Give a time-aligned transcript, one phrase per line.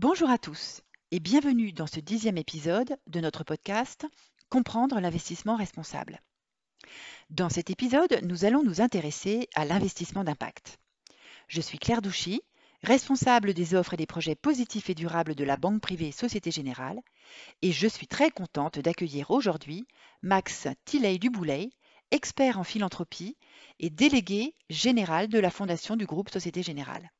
[0.00, 4.06] Bonjour à tous et bienvenue dans ce dixième épisode de notre podcast
[4.48, 6.22] Comprendre l'investissement responsable.
[7.30, 10.78] Dans cet épisode, nous allons nous intéresser à l'investissement d'impact.
[11.48, 12.42] Je suis Claire Douchy,
[12.84, 17.00] responsable des offres et des projets positifs et durables de la banque privée Société Générale,
[17.62, 19.88] et je suis très contente d'accueillir aujourd'hui
[20.22, 21.70] Max Tilley-Duboulet,
[22.12, 23.36] expert en philanthropie
[23.80, 27.10] et délégué général de la fondation du groupe Société Générale.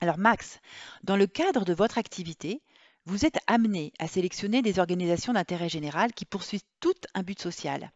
[0.00, 0.60] Alors Max,
[1.04, 2.60] dans le cadre de votre activité,
[3.06, 7.92] vous êtes amené à sélectionner des organisations d'intérêt général qui poursuivent tout un but social.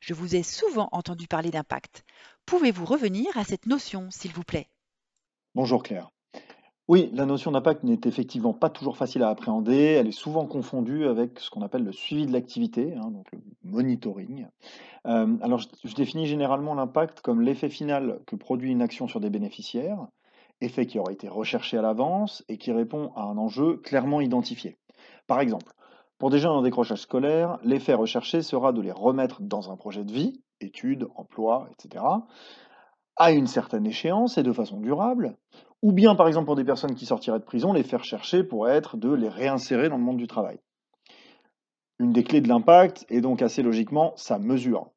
[0.00, 2.04] Je vous ai souvent entendu parler d'impact.
[2.46, 4.68] Pouvez-vous revenir à cette notion, s'il vous plaît?
[5.54, 6.10] Bonjour Claire.
[6.88, 9.76] Oui, la notion d'impact n'est effectivement pas toujours facile à appréhender.
[9.76, 13.40] Elle est souvent confondue avec ce qu'on appelle le suivi de l'activité, hein, donc le
[13.62, 14.46] monitoring.
[15.04, 19.20] Euh, alors, je, je définis généralement l'impact comme l'effet final que produit une action sur
[19.20, 20.08] des bénéficiaires,
[20.60, 24.76] effet qui aurait été recherché à l'avance et qui répond à un enjeu clairement identifié.
[25.26, 25.72] Par exemple,
[26.18, 30.04] pour des jeunes en décrochage scolaire, l'effet recherché sera de les remettre dans un projet
[30.04, 32.04] de vie, études, emploi, etc.,
[33.16, 35.36] à une certaine échéance et de façon durable,
[35.82, 38.76] ou bien par exemple pour des personnes qui sortiraient de prison, les faire chercher pourrait
[38.76, 40.58] être de les réinsérer dans le monde du travail.
[41.98, 44.90] Une des clés de l'impact est donc assez logiquement sa mesure.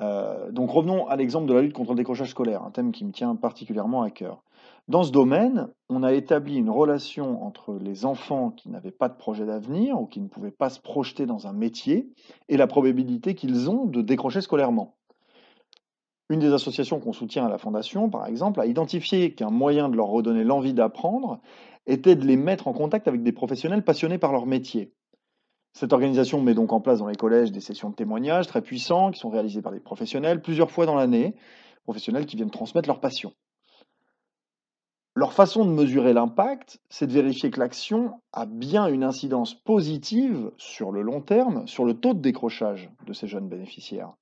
[0.00, 3.04] Euh, donc revenons à l'exemple de la lutte contre le décrochage scolaire, un thème qui
[3.04, 4.42] me tient particulièrement à cœur.
[4.88, 9.16] Dans ce domaine, on a établi une relation entre les enfants qui n'avaient pas de
[9.16, 12.08] projet d'avenir ou qui ne pouvaient pas se projeter dans un métier
[12.48, 14.96] et la probabilité qu'ils ont de décrocher scolairement.
[16.28, 19.96] Une des associations qu'on soutient à la Fondation, par exemple, a identifié qu'un moyen de
[19.96, 21.40] leur redonner l'envie d'apprendre
[21.86, 24.92] était de les mettre en contact avec des professionnels passionnés par leur métier.
[25.72, 29.10] Cette organisation met donc en place dans les collèges des sessions de témoignages très puissants
[29.10, 31.34] qui sont réalisées par des professionnels plusieurs fois dans l'année,
[31.82, 33.32] professionnels qui viennent transmettre leur passion.
[35.16, 40.50] Leur façon de mesurer l'impact, c'est de vérifier que l'action a bien une incidence positive
[40.58, 44.12] sur le long terme sur le taux de décrochage de ces jeunes bénéficiaires.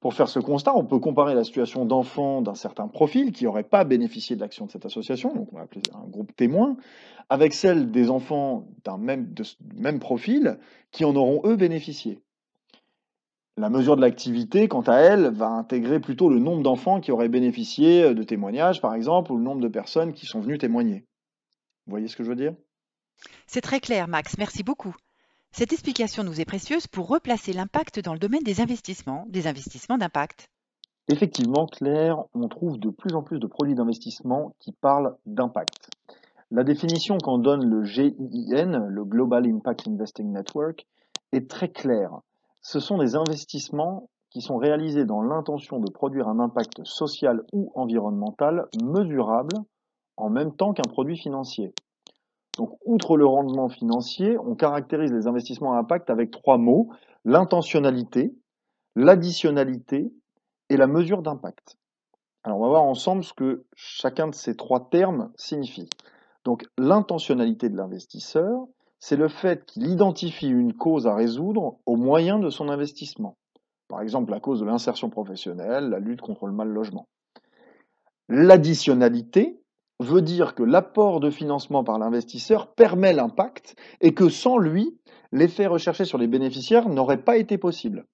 [0.00, 3.62] Pour faire ce constat, on peut comparer la situation d'enfants d'un certain profil qui n'auraient
[3.62, 6.76] pas bénéficié de l'action de cette association, donc on va appeler un groupe témoin,
[7.30, 9.32] avec celle des enfants d'un même,
[9.74, 10.58] même profil
[10.90, 12.18] qui en auront eux bénéficié.
[13.58, 17.28] La mesure de l'activité, quant à elle, va intégrer plutôt le nombre d'enfants qui auraient
[17.28, 21.04] bénéficié de témoignages, par exemple, ou le nombre de personnes qui sont venues témoigner.
[21.86, 22.54] Vous voyez ce que je veux dire?
[23.46, 24.38] C'est très clair, Max.
[24.38, 24.96] Merci beaucoup.
[25.50, 29.98] Cette explication nous est précieuse pour replacer l'impact dans le domaine des investissements, des investissements
[29.98, 30.48] d'impact.
[31.08, 35.90] Effectivement, Claire, on trouve de plus en plus de produits d'investissement qui parlent d'impact.
[36.50, 40.86] La définition qu'en donne le GIIN, le Global Impact Investing Network,
[41.32, 42.20] est très claire.
[42.62, 47.70] Ce sont des investissements qui sont réalisés dans l'intention de produire un impact social ou
[47.74, 49.56] environnemental mesurable
[50.16, 51.74] en même temps qu'un produit financier.
[52.56, 56.90] Donc, outre le rendement financier, on caractérise les investissements à impact avec trois mots,
[57.24, 58.34] l'intentionnalité,
[58.94, 60.12] l'additionnalité
[60.68, 61.76] et la mesure d'impact.
[62.44, 65.88] Alors, on va voir ensemble ce que chacun de ces trois termes signifie.
[66.44, 68.66] Donc, l'intentionnalité de l'investisseur,
[69.04, 73.36] c'est le fait qu'il identifie une cause à résoudre au moyen de son investissement.
[73.88, 77.08] Par exemple, la cause de l'insertion professionnelle, la lutte contre le mal logement.
[78.28, 79.60] L'additionnalité,
[79.98, 84.96] veut dire que l'apport de financement par l'investisseur permet l'impact et que sans lui,
[85.32, 88.06] l'effet recherché sur les bénéficiaires n'aurait pas été possible.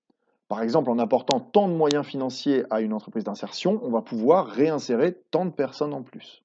[0.48, 4.46] Par exemple, en apportant tant de moyens financiers à une entreprise d'insertion, on va pouvoir
[4.46, 6.42] réinsérer tant de personnes en plus.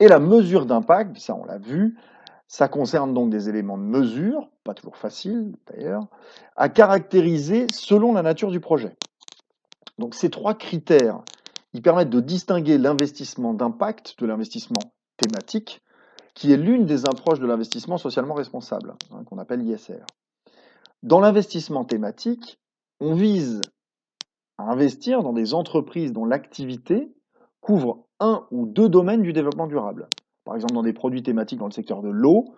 [0.00, 1.96] Et la mesure d'impact, ça on l'a vu,
[2.48, 6.06] ça concerne donc des éléments de mesure, pas toujours facile d'ailleurs,
[6.56, 8.96] à caractériser selon la nature du projet.
[9.98, 11.22] Donc ces trois critères
[11.74, 14.80] ils permettent de distinguer l'investissement d'impact de l'investissement
[15.16, 15.82] thématique,
[16.34, 20.04] qui est l'une des approches de l'investissement socialement responsable, hein, qu'on appelle ISR.
[21.02, 22.58] Dans l'investissement thématique,
[23.00, 23.60] on vise
[24.56, 27.12] à investir dans des entreprises dont l'activité
[27.60, 30.08] couvre un ou deux domaines du développement durable.
[30.48, 32.54] Par exemple, dans des produits thématiques dans le secteur de l'eau,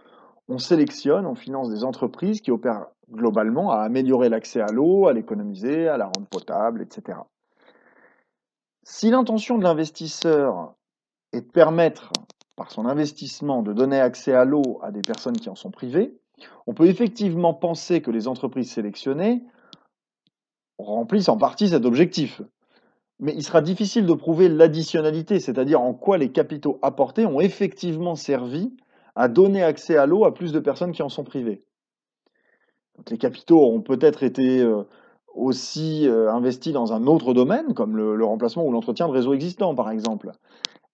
[0.49, 5.13] on sélectionne, on finance des entreprises qui opèrent globalement à améliorer l'accès à l'eau, à
[5.13, 7.19] l'économiser, à la rendre potable, etc.
[8.85, 10.75] Si l'intention de l'investisseur
[11.33, 12.13] est de permettre,
[12.55, 16.17] par son investissement, de donner accès à l'eau à des personnes qui en sont privées,
[16.69, 19.43] on peut effectivement penser que les entreprises sélectionnées
[20.79, 22.41] remplissent en partie cet objectif.
[23.21, 28.17] Mais il sera difficile de prouver l'additionnalité, c'est-à-dire en quoi les capitaux apportés ont effectivement
[28.17, 28.75] servi
[29.15, 31.63] à donner accès à l'eau à plus de personnes qui en sont privées.
[33.11, 34.85] les capitaux auront peut-être été euh,
[35.35, 39.75] aussi euh, investi dans un autre domaine, comme le, remplacement ou l'entretien de réseaux existants,
[39.75, 40.33] par exemple.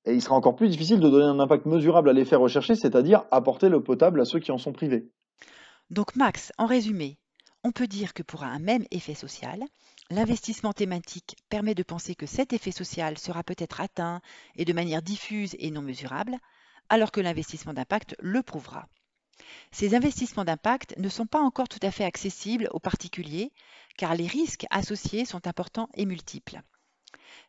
[0.05, 3.25] Et il sera encore plus difficile de donner un impact mesurable à l'effet recherché, c'est-à-dire
[3.31, 5.09] apporter l'eau potable à ceux qui en sont privés.
[5.91, 7.19] Donc Max, en résumé,
[7.65, 9.61] on peut dire que pour un même effet social,
[10.11, 14.21] l'investissement thématique permet de penser que cet effet social sera peut-être atteint
[14.55, 16.39] et de manière diffuse et non mesurable,
[16.89, 18.89] alors que l'investissement d'impact le prouvera.
[19.71, 23.53] Ces investissements d'impact ne sont pas encore tout à fait accessibles aux particuliers
[23.97, 26.61] car les risques associés sont importants et multiples.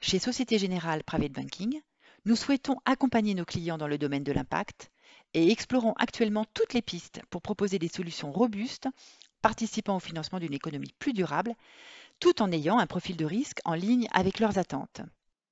[0.02, 1.82] Chez Société Générale Private Banking,
[2.26, 4.92] nous souhaitons accompagner nos clients dans le domaine de l'impact
[5.34, 8.88] et explorons actuellement toutes les pistes pour proposer des solutions robustes
[9.42, 11.56] participant au financement d'une économie plus durable,
[12.20, 15.02] tout en ayant un profil de risque en ligne avec leurs attentes.